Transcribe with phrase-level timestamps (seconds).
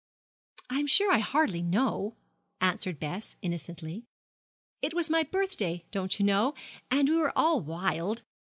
[0.71, 2.15] 'I am sure I hardly know,'
[2.59, 4.07] answered Bess, innocently.
[4.81, 6.55] 'It was my birthday, don't you know,
[6.89, 8.23] and we were all wild.